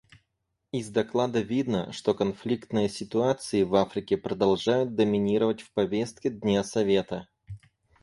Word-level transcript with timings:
Из 0.71 0.89
доклада 0.89 1.41
видно, 1.41 1.91
что 1.93 2.15
конфликтные 2.15 2.89
ситуации 2.89 3.61
в 3.61 3.75
Африке 3.75 4.17
продолжают 4.17 4.95
доминировать 4.95 5.61
в 5.61 5.71
повестке 5.73 6.31
дня 6.31 6.63
Совета. 6.63 7.27